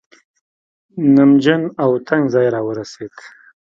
[1.15, 3.13] نمجن او تنګ ځای راورسېد.